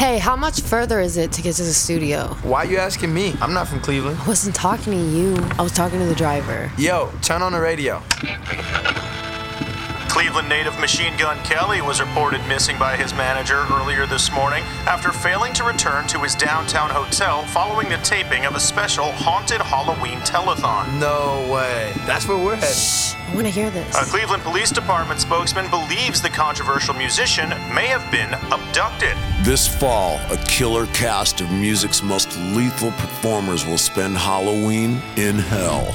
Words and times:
Hey, 0.00 0.16
how 0.16 0.34
much 0.34 0.62
further 0.62 0.98
is 0.98 1.18
it 1.18 1.30
to 1.32 1.42
get 1.42 1.56
to 1.56 1.62
the 1.62 1.74
studio? 1.74 2.28
Why 2.42 2.62
you 2.62 2.78
asking 2.78 3.12
me? 3.12 3.34
I'm 3.42 3.52
not 3.52 3.68
from 3.68 3.80
Cleveland. 3.80 4.18
I 4.18 4.26
wasn't 4.26 4.54
talking 4.54 4.94
to 4.94 4.98
you. 4.98 5.36
I 5.58 5.62
was 5.62 5.72
talking 5.72 5.98
to 5.98 6.06
the 6.06 6.14
driver. 6.14 6.72
Yo, 6.78 7.12
turn 7.20 7.42
on 7.42 7.52
the 7.52 7.60
radio. 7.60 8.02
Cleveland 10.20 10.50
native 10.50 10.78
Machine 10.78 11.16
Gun 11.16 11.42
Kelly 11.44 11.80
was 11.80 11.98
reported 11.98 12.46
missing 12.46 12.78
by 12.78 12.94
his 12.94 13.14
manager 13.14 13.64
earlier 13.72 14.04
this 14.04 14.30
morning 14.30 14.62
after 14.84 15.12
failing 15.12 15.54
to 15.54 15.64
return 15.64 16.06
to 16.08 16.18
his 16.18 16.34
downtown 16.34 16.90
hotel 16.90 17.42
following 17.46 17.88
the 17.88 17.96
taping 18.04 18.44
of 18.44 18.54
a 18.54 18.60
special 18.60 19.12
haunted 19.12 19.62
Halloween 19.62 20.18
telethon. 20.18 21.00
No 21.00 21.50
way. 21.50 21.94
That's 22.04 22.28
where 22.28 22.36
we're 22.36 22.56
headed. 22.56 22.76
I 23.30 23.34
want 23.34 23.46
to 23.46 23.50
hear 23.50 23.70
this. 23.70 23.96
A 23.96 24.04
Cleveland 24.10 24.42
Police 24.42 24.70
Department 24.70 25.20
spokesman 25.20 25.70
believes 25.70 26.20
the 26.20 26.28
controversial 26.28 26.92
musician 26.92 27.48
may 27.74 27.86
have 27.86 28.04
been 28.12 28.34
abducted. 28.52 29.16
This 29.42 29.66
fall, 29.66 30.20
a 30.30 30.36
killer 30.46 30.84
cast 30.88 31.40
of 31.40 31.50
music's 31.50 32.02
most 32.02 32.36
lethal 32.54 32.90
performers 32.90 33.64
will 33.64 33.78
spend 33.78 34.18
Halloween 34.18 35.00
in 35.16 35.38
hell. 35.38 35.94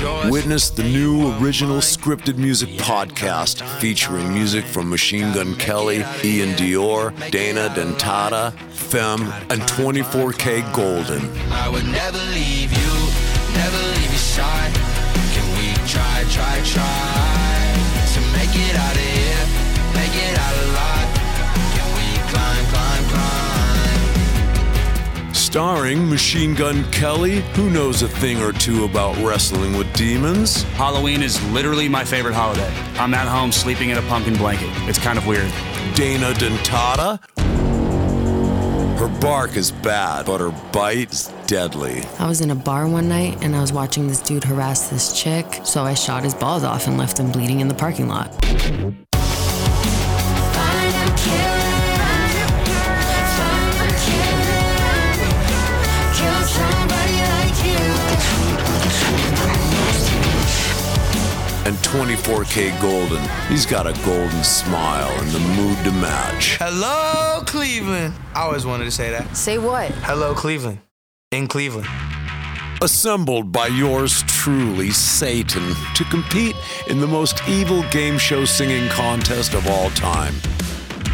Witness 0.00 0.70
the 0.70 0.84
new 0.84 1.36
original 1.38 1.78
scripted 1.78 2.36
music 2.36 2.68
podcast 2.76 3.62
featuring 3.80 4.32
music 4.32 4.64
from 4.64 4.88
Machine 4.88 5.32
Gun 5.32 5.56
Kelly, 5.56 5.98
iann 6.22 6.54
dior, 6.54 7.10
Dana 7.32 7.68
Dentata, 7.74 8.52
phem, 8.70 9.22
and 9.50 9.60
24kGoldn. 9.62 11.50
I 11.50 11.68
would 11.68 11.86
never 11.86 12.18
leave 12.30 12.70
you, 12.70 12.92
never 13.54 13.78
leave 13.98 14.12
you 14.12 14.18
shy. 14.18 14.70
Can 15.34 15.46
we 15.58 15.74
try, 15.88 16.22
try, 16.30 16.62
try 16.62 17.58
to 18.14 18.20
make 18.38 18.54
it 18.54 18.77
Starring 25.48 26.06
Machine 26.06 26.54
Gun 26.54 26.84
Kelly, 26.92 27.40
who 27.54 27.70
knows 27.70 28.02
a 28.02 28.08
thing 28.08 28.38
or 28.42 28.52
two 28.52 28.84
about 28.84 29.16
wrestling 29.16 29.78
with 29.78 29.90
demons, 29.94 30.64
Halloween 30.74 31.22
is 31.22 31.42
literally 31.52 31.88
my 31.88 32.04
favorite 32.04 32.34
holiday. 32.34 32.70
I'm 32.98 33.14
at 33.14 33.26
home 33.26 33.50
sleeping 33.50 33.88
in 33.88 33.96
a 33.96 34.02
pumpkin 34.02 34.36
blanket. 34.36 34.68
It's 34.86 34.98
kind 34.98 35.16
of 35.16 35.26
weird. 35.26 35.50
Dana 35.94 36.34
Dentata. 36.34 37.18
Her 38.98 39.08
bark 39.20 39.56
is 39.56 39.72
bad, 39.72 40.26
but 40.26 40.42
her 40.42 40.50
bite 40.70 41.12
is 41.12 41.32
deadly. 41.46 42.02
I 42.18 42.28
was 42.28 42.42
in 42.42 42.50
a 42.50 42.54
bar 42.54 42.86
one 42.86 43.08
night 43.08 43.42
and 43.42 43.56
I 43.56 43.62
was 43.62 43.72
watching 43.72 44.06
this 44.06 44.20
dude 44.20 44.44
harass 44.44 44.90
this 44.90 45.18
chick, 45.18 45.62
so 45.64 45.82
I 45.82 45.94
shot 45.94 46.24
his 46.24 46.34
balls 46.34 46.62
off 46.62 46.86
and 46.86 46.98
left 46.98 47.18
him 47.18 47.32
bleeding 47.32 47.60
in 47.60 47.68
the 47.68 47.74
parking 47.74 48.08
lot. 48.08 48.34
24kGoldn. 61.88 63.48
He's 63.48 63.64
got 63.64 63.86
a 63.86 63.94
golden 64.04 64.44
smile 64.44 65.08
and 65.22 65.30
the 65.30 65.38
mood 65.38 65.82
to 65.84 65.92
match. 65.92 66.58
Hello, 66.58 67.42
Cleveland. 67.46 68.12
I 68.34 68.42
always 68.42 68.66
wanted 68.66 68.84
to 68.84 68.90
say 68.90 69.10
that. 69.10 69.34
Say 69.34 69.56
what? 69.56 69.90
Hello, 70.02 70.34
Cleveland. 70.34 70.80
In 71.32 71.48
Cleveland. 71.48 71.88
Assembled 72.82 73.50
by 73.52 73.68
yours 73.68 74.22
truly, 74.24 74.90
Satan, 74.90 75.74
to 75.94 76.04
compete 76.04 76.54
in 76.88 77.00
the 77.00 77.06
most 77.06 77.40
evil 77.48 77.82
game 77.90 78.18
show 78.18 78.44
singing 78.44 78.86
contest 78.90 79.54
of 79.54 79.66
all 79.66 79.88
time. 79.90 80.34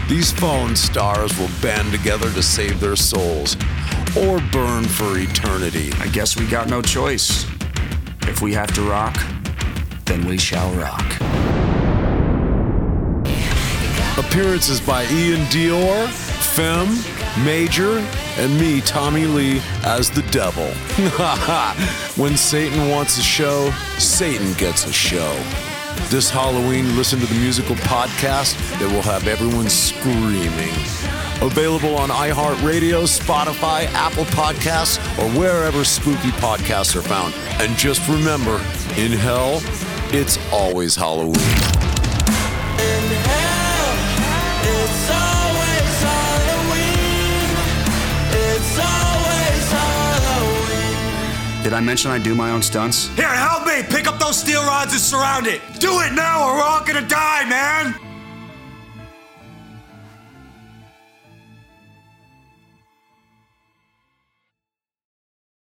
These 0.09 0.33
phone 0.33 0.75
stars 0.75 1.39
will 1.39 1.51
band 1.63 1.93
together 1.93 2.33
to 2.33 2.43
save 2.43 2.81
their 2.81 2.97
souls 2.97 3.57
or 4.19 4.41
burn 4.51 4.85
for 4.85 5.19
eternity. 5.19 5.93
I 6.01 6.09
guess 6.09 6.37
we 6.37 6.49
got 6.49 6.69
no 6.69 6.83
choice. 6.83 7.47
If 8.23 8.43
we 8.43 8.53
have 8.55 8.75
to 8.75 8.83
rock, 8.83 9.17
then 10.05 10.27
we 10.27 10.39
shall 10.39 10.71
rock. 10.75 11.05
Appearances 14.17 14.81
by 14.81 15.05
iann 15.07 15.45
dior, 15.47 16.07
phem, 16.55 16.89
Major, 17.45 17.99
and 18.39 18.61
me, 18.61 18.81
Tommy 18.81 19.27
Lee, 19.27 19.61
as 19.83 20.09
the 20.09 20.23
devil. 20.31 20.69
when 22.23 22.37
Satan 22.37 22.91
wants 22.91 23.19
a 23.19 23.23
show, 23.23 23.71
Satan 23.99 24.53
gets 24.55 24.87
a 24.87 24.93
show. 24.93 25.74
This 26.09 26.31
Halloween, 26.31 26.97
listen 26.97 27.19
to 27.21 27.27
the 27.27 27.41
musical 27.41 27.75
podcast 27.77 28.57
that 28.79 28.91
will 28.93 29.03
have 29.03 29.27
everyone 29.27 29.69
screaming. 29.69 30.73
Available 31.43 31.97
on 31.97 32.09
iHeartRadio, 32.11 33.05
Spotify, 33.05 33.87
Apple 33.93 34.25
Podcasts, 34.27 34.99
or 35.19 35.29
wherever 35.39 35.85
spooky 35.85 36.31
podcasts 36.39 36.95
are 36.97 37.03
found. 37.03 37.35
And 37.61 37.77
just 37.77 38.07
remember, 38.09 38.57
in 38.97 39.13
hell, 39.13 39.61
it's 40.13 40.39
always 40.53 40.95
Halloween. 40.95 41.35
Did 51.65 51.73
I 51.73 51.81
mention 51.81 52.11
I 52.11 52.19
do 52.19 52.35
my 52.35 52.51
own 52.51 52.61
stunts? 52.61 53.09
Here, 53.17 53.27
help 53.27 53.67
me! 53.67 53.83
Pick 53.89 54.07
up 54.07 54.19
those 54.19 54.39
steel 54.39 54.61
rods 54.65 54.93
and 54.93 55.01
surround 55.01 55.47
it! 55.47 55.63
Do 55.81 56.01
it 56.01 56.13
now 56.13 56.47
or 56.47 56.57
we're 56.57 56.63
all 56.63 56.85
gonna 56.85 57.09
die, 57.09 57.49
man! 57.49 58.14